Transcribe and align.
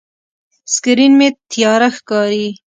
سکرین 0.73 1.11
مې 1.19 1.27
تیاره 1.51 1.89
ښکاري. 1.97 2.47